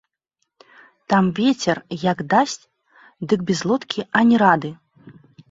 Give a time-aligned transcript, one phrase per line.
[1.13, 2.57] Там вецер, як дасць,
[3.27, 4.75] дык без лодкі ані рады!